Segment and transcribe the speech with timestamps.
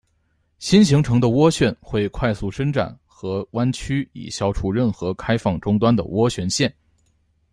[0.57, 6.75] 新形成的涡旋会快速伸展和弯曲以消除任何开放终端的涡旋线。